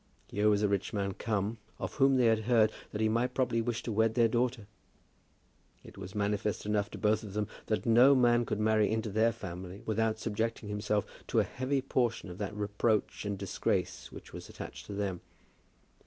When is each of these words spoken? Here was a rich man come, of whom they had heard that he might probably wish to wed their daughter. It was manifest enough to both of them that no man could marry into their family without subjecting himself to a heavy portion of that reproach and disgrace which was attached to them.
Here 0.29 0.49
was 0.49 0.63
a 0.63 0.67
rich 0.67 0.93
man 0.93 1.13
come, 1.13 1.59
of 1.77 1.93
whom 1.97 2.17
they 2.17 2.25
had 2.25 2.45
heard 2.45 2.71
that 2.91 3.01
he 3.01 3.07
might 3.07 3.35
probably 3.35 3.61
wish 3.61 3.83
to 3.83 3.91
wed 3.91 4.15
their 4.15 4.27
daughter. 4.27 4.65
It 5.83 5.95
was 5.95 6.15
manifest 6.15 6.65
enough 6.65 6.89
to 6.89 6.97
both 6.97 7.21
of 7.21 7.33
them 7.33 7.47
that 7.67 7.85
no 7.85 8.15
man 8.15 8.43
could 8.47 8.59
marry 8.59 8.89
into 8.89 9.11
their 9.11 9.31
family 9.31 9.83
without 9.85 10.17
subjecting 10.17 10.69
himself 10.69 11.05
to 11.27 11.39
a 11.39 11.43
heavy 11.43 11.83
portion 11.83 12.31
of 12.31 12.39
that 12.39 12.55
reproach 12.55 13.25
and 13.25 13.37
disgrace 13.37 14.11
which 14.11 14.33
was 14.33 14.49
attached 14.49 14.87
to 14.87 14.93
them. 14.93 15.21